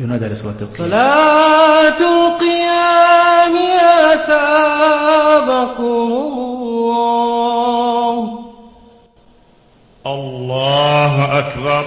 ينادى 0.00 0.26
لصلاة 0.26 0.56
القيام. 0.60 0.90
صلاة 0.90 1.98
القيام 2.00 3.56
أثابكم 4.12 5.84
الله 10.06 11.14
الله 11.14 11.38
أكبر. 11.38 11.84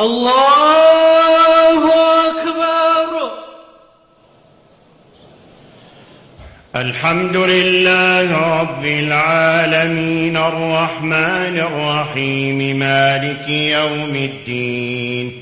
الله 0.00 1.84
أكبر. 2.28 3.30
الحمد 6.76 7.36
لله 7.36 8.60
رب 8.60 8.84
العالمين 8.84 10.36
الرحمن 10.36 11.58
الرحيم 11.58 12.78
مالك 12.78 13.48
يوم 13.48 14.16
الدين 14.16 15.41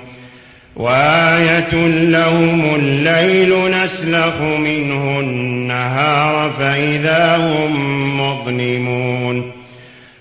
وآية 0.81 1.87
لهم 1.87 2.75
الليل 2.75 3.71
نسلخ 3.71 4.41
منه 4.41 5.19
النهار 5.19 6.51
فإذا 6.59 7.37
هم 7.37 8.21
مظلمون 8.21 9.51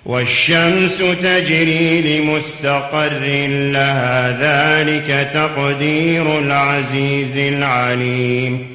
والشمس 0.06 0.98
تجري 0.98 2.18
لمستقر 2.18 3.46
لها 3.72 4.30
ذلك 4.40 5.30
تقدير 5.34 6.38
العزيز 6.38 7.36
العليم 7.36 8.66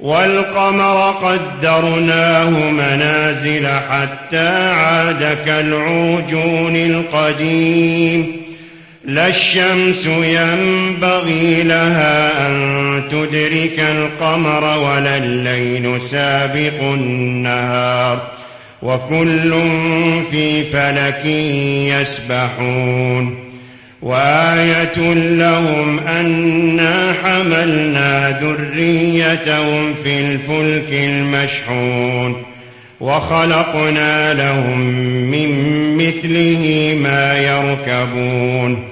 والقمر 0.00 1.10
قدرناه 1.10 2.50
منازل 2.70 3.66
حتى 3.66 4.48
عاد 4.48 5.38
كالعوجون 5.46 6.76
القديم 6.76 8.41
لا 9.04 9.28
الشمس 9.28 10.06
ينبغي 10.06 11.62
لها 11.62 12.46
أن 12.46 13.02
تدرك 13.10 13.80
القمر 13.80 14.78
ولا 14.78 15.16
الليل 15.16 16.02
سابق 16.02 16.82
النهار 16.82 18.28
وكل 18.82 19.62
في 20.30 20.64
فلك 20.64 21.26
يسبحون 22.00 23.38
وآية 24.02 25.14
لهم 25.14 25.98
أنا 25.98 27.14
حملنا 27.24 28.40
ذريتهم 28.40 29.94
في 30.04 30.20
الفلك 30.20 30.92
المشحون 30.92 32.42
وخلقنا 33.00 34.34
لهم 34.34 34.80
من 35.30 35.50
مثله 35.96 36.96
ما 37.02 37.38
يركبون 37.38 38.91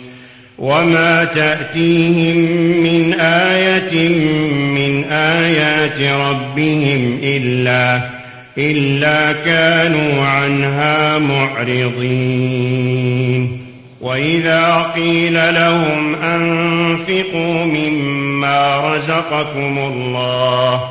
وما 0.61 1.23
تأتيهم 1.23 2.37
من 2.83 3.13
آية 3.19 4.09
من 4.49 5.03
آيات 5.11 6.01
ربهم 6.01 7.19
إلا 7.23 8.01
إلا 8.57 9.31
كانوا 9.31 10.25
عنها 10.25 11.17
معرضين 11.17 12.71
وإذا 14.01 14.91
قيل 14.95 15.33
لهم 15.33 16.15
أنفقوا 16.15 17.65
مما 17.65 18.95
رزقكم 18.95 19.77
الله 19.77 20.90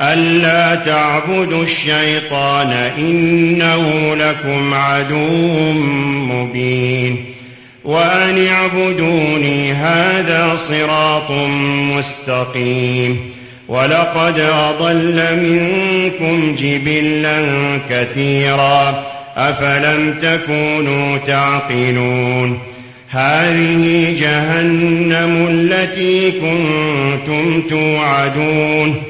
ألا 0.00 0.74
تعبدوا 0.74 1.62
الشيطان 1.62 2.72
إنه 2.98 4.14
لكم 4.14 4.74
عدو 4.74 5.72
مبين 6.12 7.24
وأن 7.84 8.46
اعبدوني 8.46 9.72
هذا 9.72 10.56
صراط 10.56 11.30
مستقيم 11.96 13.30
ولقد 13.68 14.40
أضل 14.40 15.22
منكم 15.36 16.54
جبلا 16.54 17.38
كثيرا 17.90 19.02
أفلم 19.36 20.14
تكونوا 20.22 21.18
تعقلون 21.26 22.58
هذه 23.08 24.16
جهنم 24.20 25.46
التي 25.50 26.30
كنتم 26.30 27.62
توعدون 27.68 29.09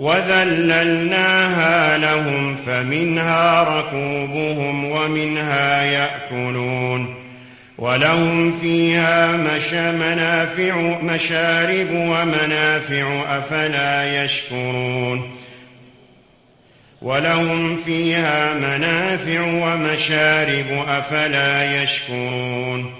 وذللناها 0.00 1.98
لهم 1.98 2.56
فمنها 2.66 3.62
ركوبهم 3.62 4.84
ومنها 4.84 5.82
يأكلون 5.82 7.14
ولهم 7.78 8.58
فيها 8.60 9.32
مش 9.36 9.72
منافع 9.72 10.76
مشارب 11.02 11.90
ومنافع 11.90 13.38
أفلا 13.38 14.24
يشكرون 14.24 15.30
ولهم 17.02 17.76
فيها 17.76 18.54
منافع 18.54 19.40
ومشارب 19.40 20.84
أفلا 20.88 21.82
يشكرون 21.82 22.99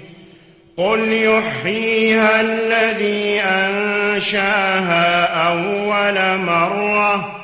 قل 0.81 1.13
يحييها 1.13 2.41
الذي 2.41 3.39
أنشاها 3.41 5.25
أول 5.47 6.39
مرة 6.39 7.41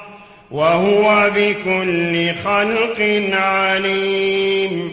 وهو 0.52 1.30
بكل 1.36 2.34
خلق 2.44 3.30
عليم. 3.34 4.92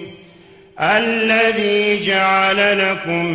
الذي 0.81 2.07
جعل 2.07 2.79
لكم 2.79 3.27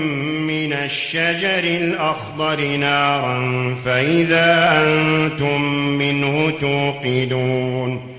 من 0.48 0.74
الشجر 0.74 1.63
الأخضر 1.63 2.62
نارا 2.62 3.75
فإذا 3.86 4.84
أنتم 4.88 5.62
منه 5.74 6.54
توقدون. 6.62 8.18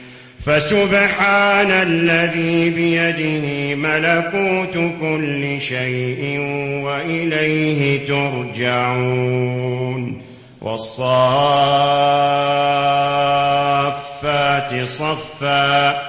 فسبحان 0.45 1.71
الذي 1.71 2.69
بيده 2.69 3.75
ملكوت 3.75 4.73
كل 5.01 5.61
شيء 5.61 6.39
وإليه 6.83 8.07
ترجعون 8.07 9.51
والصافات 10.61 11.23
صفا 14.83 16.01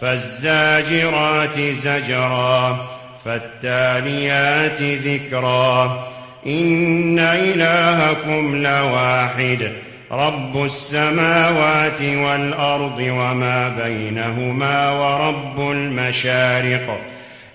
فالزاجرات 0.00 1.60
زجرا 1.60 2.86
فالتاليات 3.24 4.82
ذكرا 4.82 6.06
إن 6.46 7.18
إلهكم 7.18 8.56
لواحد 8.56 9.72
رب 10.12 10.64
السماوات 10.64 12.00
والأرض 12.00 12.98
وما 12.98 13.68
بينهما 13.84 14.90
ورب 14.90 15.70
المشارق. 15.70 17.00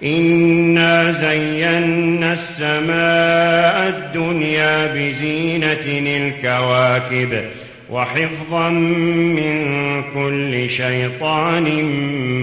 إنا 0.03 1.11
زينا 1.11 2.33
السماء 2.33 3.87
الدنيا 3.87 4.93
بزينة 4.93 5.85
الكواكب 5.85 7.43
وحفظا 7.89 8.69
من 8.69 10.03
كل 10.13 10.69
شيطان 10.69 11.83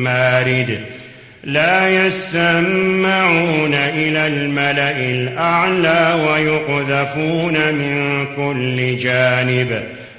مارد. 0.02 0.80
لا 1.44 2.06
يسمعون 2.06 3.74
إلى 3.74 4.26
الملأ 4.26 5.00
الأعلى 5.00 6.26
ويقذفون 6.28 7.74
من 7.74 8.24
كل 8.36 8.96
جانب. 8.96 9.82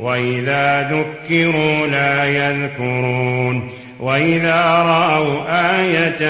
وإذا 0.00 0.82
ذكروا 0.82 1.86
لا 1.86 2.24
يذكرون 2.24 3.70
وإذا 4.00 4.62
رأوا 4.86 5.36
آية 5.80 6.22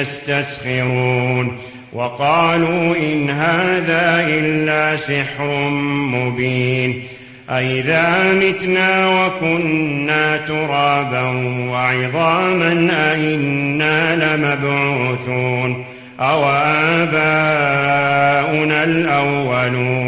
يستسخرون 0.00 1.58
وقالوا 1.92 2.96
إن 2.96 3.30
هذا 3.30 4.26
إلا 4.28 4.96
سحر 4.96 5.68
مبين. 6.12 7.02
أئذا 7.50 8.32
متنا 8.32 9.08
وكنا 9.08 10.36
ترابا 10.36 11.22
وعظاما 11.70 12.88
أئنا 13.12 14.16
لمبعوثون 14.16 15.84
أو 16.20 16.44
آباؤنا 17.04 18.84
الأولون. 18.84 20.07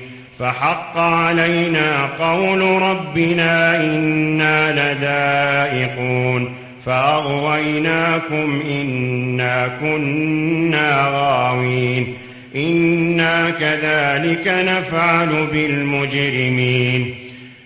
فحق 0.41 0.97
علينا 0.97 2.05
قول 2.19 2.61
ربنا 2.61 3.75
إنا 3.75 4.71
لذائقون 4.71 6.53
فأغويناكم 6.85 8.61
إنا 8.69 9.67
كنا 9.81 11.09
غاوين 11.13 12.13
إنا 12.55 13.49
كذلك 13.49 14.47
نفعل 14.47 15.47
بالمجرمين 15.51 17.15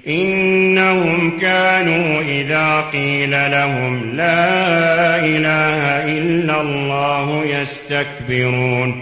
إنهم 0.07 1.37
كانوا 1.41 2.21
إذا 2.21 2.81
قيل 2.93 3.31
لهم 3.31 4.15
لا 4.15 5.19
إله 5.25 6.05
إلا 6.17 6.61
الله 6.61 7.43
يستكبرون 7.45 9.01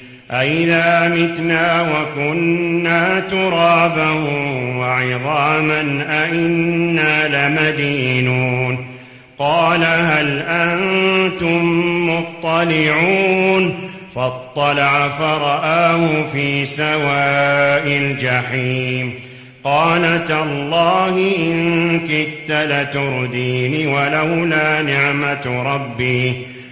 أئذا 0.31 1.07
متنا 1.07 1.81
وكنا 1.81 3.19
ترابا 3.19 4.09
وعظاما 4.77 6.05
أئنا 6.09 7.27
لمدينون. 7.27 8.87
قال 9.39 9.83
هل 9.83 10.39
أنتم 10.47 11.65
مطلعون؟ 12.09 13.89
فاطلع 14.15 15.07
فرآه 15.09 16.23
في 16.33 16.65
سواء 16.65 17.87
الجحيم. 17.87 19.13
قال 19.63 20.27
تالله 20.27 21.35
إن 21.37 21.99
كدت 21.99 22.51
لتردين 22.51 23.87
ولولا 23.87 24.81
نعمة 24.81 25.63
ربي 25.73 26.50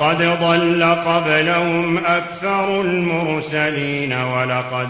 ولقد 0.00 0.22
ضل 0.22 0.84
قبلهم 0.84 1.98
أكثر 1.98 2.80
المرسلين 2.80 4.12
ولقد 4.12 4.88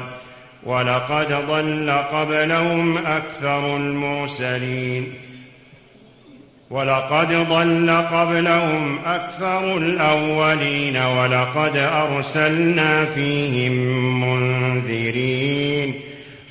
ولقد 0.63 1.33
ضل 1.33 1.91
قبلهم 1.91 2.99
أكثر 2.99 3.77
المرسلين 3.77 5.15
ولقد 6.71 7.49
ضل 7.49 7.91
قبلهم 7.91 8.99
أكثر 9.07 9.77
الأولين 9.77 10.97
ولقد 10.97 11.77
أرسلنا 11.77 13.05
فيهم 13.05 13.73
منذرين 14.21 15.95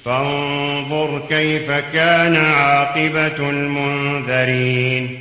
فانظر 0.06 1.22
كيف 1.30 1.72
كان 1.72 2.36
عاقبة 2.36 3.50
المنذرين 3.50 5.21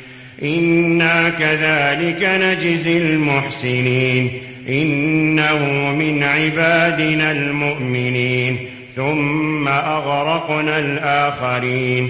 إنا 0.43 1.29
كذلك 1.29 2.29
نجزي 2.41 2.97
المحسنين 2.97 4.31
إنه 4.69 5.65
من 5.95 6.23
عبادنا 6.23 7.31
المؤمنين 7.31 8.57
ثم 8.95 9.67
أغرقنا 9.67 10.79
الآخرين 10.79 12.09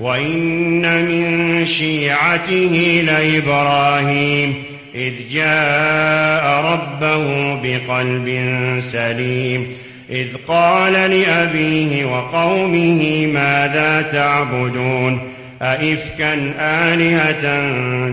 وإن 0.00 1.04
من 1.04 1.66
شيعته 1.66 3.04
لإبراهيم 3.06 4.54
إذ 4.94 5.12
جاء 5.32 6.64
ربه 6.64 7.54
بقلب 7.54 8.50
سليم 8.80 9.66
إذ 10.10 10.26
قال 10.48 10.92
لأبيه 10.92 12.04
وقومه 12.04 13.26
ماذا 13.26 14.02
تعبدون 14.12 15.33
أئفكا 15.62 16.34
آلهة 16.60 17.60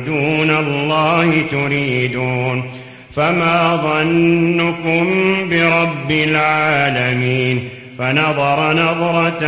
دون 0.05 0.49
الله 0.49 1.43
تريدون 1.51 2.63
فما 3.15 3.75
ظنكم 3.75 5.05
برب 5.49 6.11
العالمين 6.11 7.69
فنظر 7.99 8.73
نظرة 8.73 9.39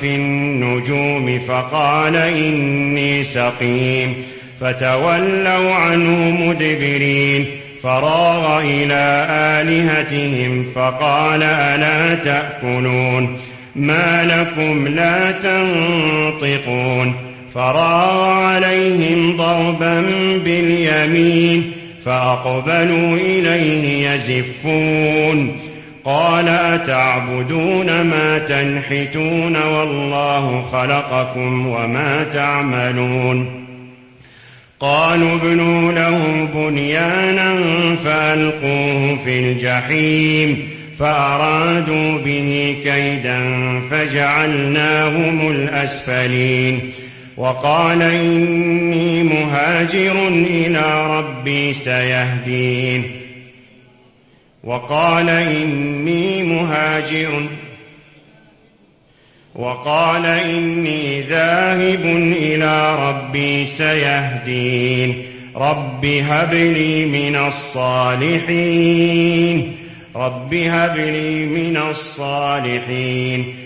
في 0.00 0.14
النجوم 0.14 1.38
فقال 1.48 2.16
إني 2.16 3.24
سقيم 3.24 4.14
فتولوا 4.60 5.74
عنه 5.74 6.30
مدبرين 6.30 7.46
فراغ 7.82 8.60
إلى 8.60 9.26
آلهتهم 9.30 10.66
فقال 10.74 11.42
ألا 11.42 12.14
تأكلون 12.14 13.38
ما 13.76 14.24
لكم 14.24 14.88
لا 14.88 15.30
تنطقون 15.32 17.14
فراغ 17.56 18.30
عليهم 18.30 19.36
ضربا 19.36 20.00
باليمين 20.44 21.72
فأقبلوا 22.04 23.16
إليه 23.16 24.08
يزفون. 24.08 25.56
قال 26.04 26.48
أتعبدون 26.48 28.00
ما 28.00 28.38
تنحتون 28.38 29.56
والله 29.62 30.64
خلقكم 30.72 31.66
وما 31.66 32.24
تعملون. 32.34 33.66
قالوا 34.80 35.34
ابنوا 35.34 35.92
له 35.92 36.48
بنيانا 36.54 37.54
فألقوه 38.04 39.18
في 39.24 39.38
الجحيم 39.38 40.68
فأرادوا 40.98 42.18
به 42.18 42.76
كيدا 42.84 43.40
فجعلناهم 43.90 45.50
الأسفلين. 45.50 46.80
وقال 47.36 48.02
إني 48.02 49.22
مهاجر 49.22 50.28
إلى 50.28 51.18
ربي 51.18 51.72
سيهدين. 51.72 53.20
وقال 54.64 55.30
إني 55.30 56.42
مهاجر. 56.42 57.46
وقال 59.54 60.26
إني 60.26 61.20
ذاهب 61.20 62.04
إلى 62.36 63.08
ربي 63.08 63.66
سيهدين. 63.66 65.22
رب 65.56 66.04
هب 66.04 66.54
لي 66.54 67.04
من 67.04 67.36
الصالحين. 67.36 68.96
رب 70.16 70.54
هب 70.54 70.96
لي 70.96 71.44
من 71.44 71.82
الصالحين. 71.90 73.65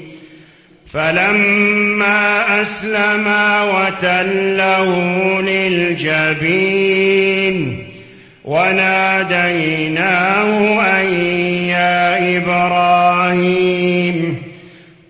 فلما 0.93 2.61
أسلما 2.61 3.63
وتله 3.63 5.41
للجبين 5.41 7.07
وناديناه 8.45 10.49
أن 10.99 11.05
يا 11.67 12.37
إبراهيم 12.37 14.41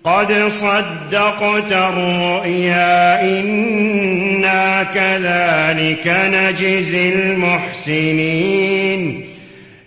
قد 0.04 0.48
صدقت 0.48 1.72
الرؤيا 1.72 3.20
إنا 3.22 4.82
كذلك 4.94 6.16
نجزي 6.34 7.08
المحسنين 7.14 9.02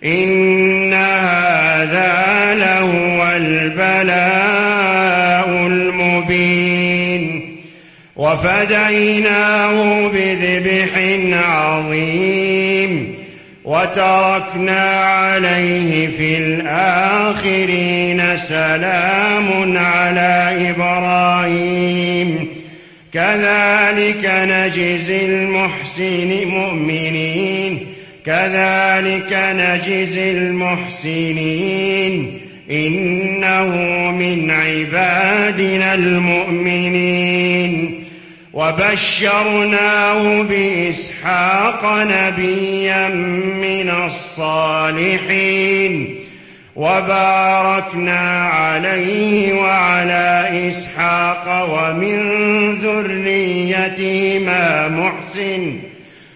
إن 0.04 0.94
هذا 0.94 2.15
وفديناه 8.26 10.08
بذبح 10.08 10.90
عظيم 11.48 13.14
وتركنا 13.64 14.90
عليه 14.90 16.08
في 16.18 16.38
الآخرين 16.38 18.38
سلام 18.38 19.76
على 19.76 20.72
إبراهيم. 20.76 22.48
كذلك 23.14 24.24
نجزي 24.24 25.24
المحسن 25.24 26.46
مؤمنين. 26.46 27.86
كذلك 28.26 29.32
نجزي 29.32 30.30
المحسنين. 30.30 32.40
إنه 32.70 33.70
من 34.10 34.50
عبادنا 34.50 35.94
المؤمنين. 35.94 37.25
وبشرناه 38.56 40.42
بإسحاق 40.42 41.84
نبيا 41.84 43.08
من 43.08 43.90
الصالحين 44.06 45.92
وباركنا 46.76 48.48
عليه 48.48 49.52
وعلى 49.54 50.48
إسحاق 50.68 51.68
ومن 51.70 52.18
ذريتهما 52.74 54.58
محسن 54.88 55.76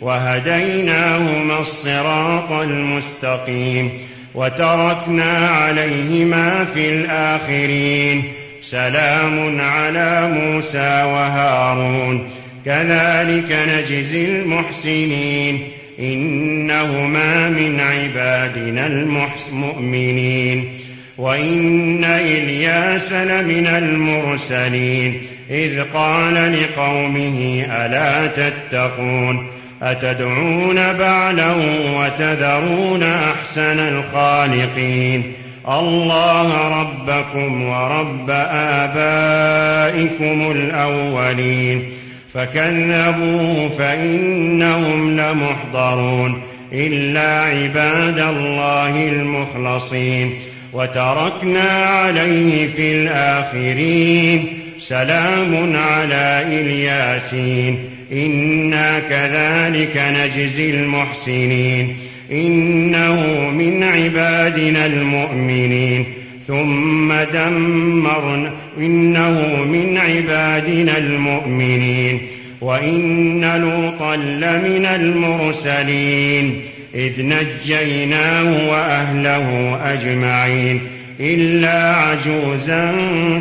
وهديناهما 0.00 1.60
الصراط 1.60 2.52
المستقيم 2.52 3.90
وتركنا 4.34 5.48
عليهما 5.48 6.64
في 6.74 6.88
الآخرين. 6.88 8.22
سلام 8.60 9.60
على 9.60 10.30
موسى 10.32 11.02
وهارون. 11.02 12.28
كذلك 12.66 13.56
نجزي 13.68 14.24
المحسنين. 14.24 15.68
إنهما 15.98 17.48
من 17.48 17.80
عبادنا 17.80 18.86
المؤمنين. 18.86 20.72
وإن 21.18 22.04
إلياس 22.04 23.12
لمن 23.12 23.66
المرسلين. 23.66 25.22
إذ 25.50 25.82
قال 25.94 26.34
لقومه 26.34 27.66
ألا 27.70 28.26
تتقون؟ 28.26 29.59
أتدعون 29.82 30.92
بعلا 30.92 31.54
وتذرون 31.96 33.02
أحسن 33.02 33.60
الخالقين؟ 33.60 35.32
الله 35.68 36.80
ربكم 36.80 37.62
ورب 37.62 38.30
آبائكم 38.50 40.50
الأولين. 40.50 41.88
فكذبوه 42.34 43.70
فإنهم 43.78 45.20
لمحضرون. 45.20 46.42
إلا 46.72 47.44
عباد 47.44 48.18
الله 48.18 49.08
المخلصين. 49.08 50.34
وتركنا 50.72 51.70
عليه 51.70 52.68
في 52.68 52.92
الآخرين. 52.92 54.46
سلام 54.80 55.76
على 55.76 56.44
إلياسين. 56.46 57.89
إنا 58.12 58.98
كذلك 58.98 60.02
نجزي 60.16 60.70
المحسنين 60.70 61.96
إنه 62.32 63.50
من 63.50 63.82
عبادنا 63.82 64.86
المؤمنين 64.86 66.04
ثم 66.48 67.12
دمرنا 67.34 68.52
إنه 68.78 69.64
من 69.64 69.98
عبادنا 69.98 70.98
المؤمنين 70.98 72.20
وإن 72.60 73.40
لوطا 73.40 74.16
لمن 74.16 74.86
المرسلين 74.86 76.60
إذ 76.94 77.12
نجيناه 77.18 78.70
وأهله 78.70 79.78
أجمعين 79.92 80.80
إلا 81.20 81.94
عجوزا 81.94 82.92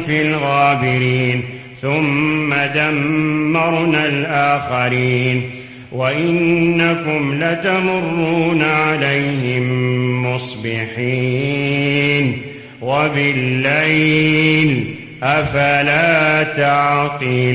في 0.06 0.22
الغابرين 0.22 1.44
ثم 1.82 2.54
دمرنا 2.76 4.06
الآخرين 4.06 5.50
وإنكم 5.92 7.44
لتمرون 7.44 8.62
عليهم 8.62 10.26
مصبحين 10.34 11.62
وبالليل 12.82 14.30
أفلا 15.24 16.44
تعقلون 16.44 17.50